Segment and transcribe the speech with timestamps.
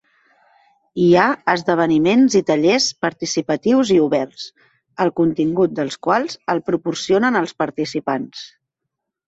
[1.01, 4.47] Hi ha esdeveniments i tallers participatius i oberts,
[5.07, 8.45] el contingut dels quals el proporcionen els participants.